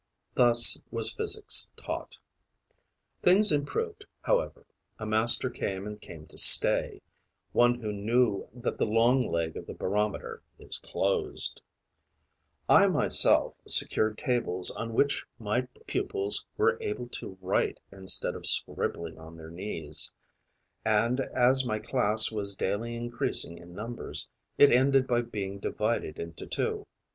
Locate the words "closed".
10.79-11.61